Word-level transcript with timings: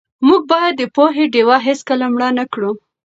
موږ 0.27 0.41
باید 0.51 0.73
د 0.77 0.83
پوهې 0.95 1.25
ډېوه 1.33 1.57
هېڅکله 1.67 2.05
مړه 2.13 2.29
نه 2.37 2.45
کړو. 2.53 2.71